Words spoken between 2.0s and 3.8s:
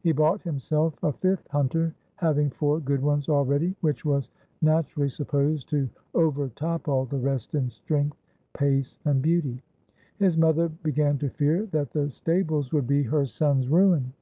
having four good ones already—